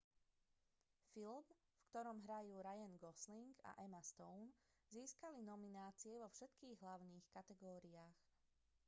[1.13, 4.47] film v ktorom hrajú ryan gosling a emma stone
[4.95, 8.15] získal nominácie vo všetkých hlavných kategóriách